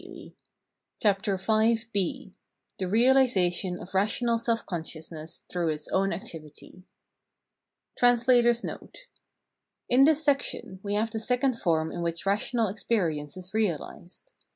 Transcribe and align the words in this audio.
—Z 0.03 0.33
B 1.93 2.33
The 2.79 2.87
Realisation 2.87 3.77
of 3.77 3.91
Eational 3.91 4.39
Self 4.39 4.65
Consciousness 4.65 5.43
Through 5.47 5.69
Its 5.69 5.87
Own 5.89 6.11
Activity 6.11 6.81
[In 8.01 8.15
this 10.05 10.23
section 10.23 10.79
we 10.81 10.95
have 10.95 11.11
the 11.11 11.19
second 11.19 11.59
form 11.59 11.91
in 11.91 12.01
which 12.01 12.25
rational 12.25 12.67
experience 12.67 13.37
is 13.37 13.53
realised. 13.53 14.33